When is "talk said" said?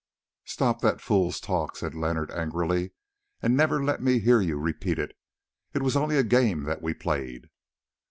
1.39-1.93